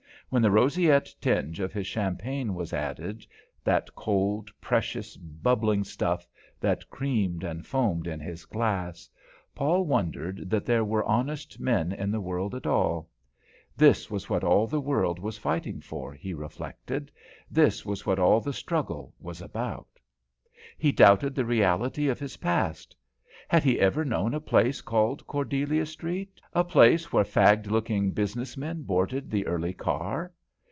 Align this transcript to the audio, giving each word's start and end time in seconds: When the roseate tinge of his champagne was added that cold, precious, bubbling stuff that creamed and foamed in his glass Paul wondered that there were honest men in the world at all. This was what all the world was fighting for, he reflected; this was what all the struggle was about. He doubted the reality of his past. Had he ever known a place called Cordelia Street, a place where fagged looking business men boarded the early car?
When 0.31 0.41
the 0.43 0.49
roseate 0.51 1.13
tinge 1.19 1.59
of 1.59 1.73
his 1.73 1.85
champagne 1.87 2.53
was 2.55 2.71
added 2.71 3.27
that 3.65 3.93
cold, 3.95 4.49
precious, 4.61 5.17
bubbling 5.17 5.83
stuff 5.83 6.25
that 6.61 6.89
creamed 6.89 7.43
and 7.43 7.67
foamed 7.67 8.07
in 8.07 8.21
his 8.21 8.45
glass 8.45 9.09
Paul 9.53 9.83
wondered 9.85 10.49
that 10.49 10.65
there 10.65 10.85
were 10.85 11.03
honest 11.03 11.59
men 11.59 11.91
in 11.91 12.11
the 12.11 12.21
world 12.21 12.55
at 12.55 12.65
all. 12.65 13.09
This 13.75 14.09
was 14.09 14.29
what 14.29 14.45
all 14.45 14.67
the 14.67 14.79
world 14.79 15.19
was 15.19 15.37
fighting 15.37 15.81
for, 15.81 16.13
he 16.13 16.33
reflected; 16.33 17.11
this 17.49 17.85
was 17.85 18.05
what 18.05 18.17
all 18.17 18.39
the 18.39 18.53
struggle 18.53 19.13
was 19.19 19.41
about. 19.41 19.99
He 20.77 20.93
doubted 20.93 21.35
the 21.35 21.43
reality 21.43 22.07
of 22.07 22.21
his 22.21 22.37
past. 22.37 22.95
Had 23.47 23.65
he 23.65 23.81
ever 23.81 24.05
known 24.05 24.33
a 24.33 24.39
place 24.39 24.79
called 24.79 25.27
Cordelia 25.27 25.85
Street, 25.85 26.39
a 26.53 26.63
place 26.63 27.11
where 27.11 27.25
fagged 27.25 27.67
looking 27.67 28.11
business 28.11 28.55
men 28.55 28.83
boarded 28.83 29.29
the 29.29 29.45
early 29.45 29.73
car? 29.73 30.31